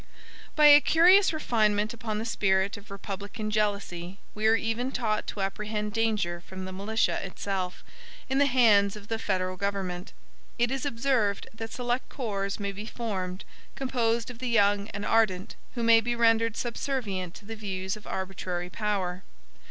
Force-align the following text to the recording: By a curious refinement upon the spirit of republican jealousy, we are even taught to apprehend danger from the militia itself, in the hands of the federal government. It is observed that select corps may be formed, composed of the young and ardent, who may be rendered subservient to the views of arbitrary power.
By 0.55 0.65
a 0.65 0.81
curious 0.81 1.31
refinement 1.31 1.93
upon 1.93 2.17
the 2.17 2.25
spirit 2.25 2.75
of 2.75 2.89
republican 2.89 3.51
jealousy, 3.51 4.17
we 4.33 4.47
are 4.47 4.55
even 4.55 4.91
taught 4.91 5.27
to 5.27 5.41
apprehend 5.41 5.93
danger 5.93 6.41
from 6.43 6.65
the 6.65 6.71
militia 6.71 7.23
itself, 7.23 7.83
in 8.27 8.39
the 8.39 8.47
hands 8.47 8.95
of 8.95 9.09
the 9.09 9.19
federal 9.19 9.57
government. 9.57 10.11
It 10.57 10.71
is 10.71 10.87
observed 10.87 11.47
that 11.53 11.71
select 11.71 12.09
corps 12.09 12.57
may 12.59 12.71
be 12.71 12.87
formed, 12.87 13.45
composed 13.75 14.31
of 14.31 14.39
the 14.39 14.49
young 14.49 14.87
and 14.87 15.05
ardent, 15.05 15.55
who 15.75 15.83
may 15.83 16.01
be 16.01 16.15
rendered 16.15 16.57
subservient 16.57 17.35
to 17.35 17.45
the 17.45 17.55
views 17.55 17.95
of 17.95 18.07
arbitrary 18.07 18.71
power. 18.71 19.21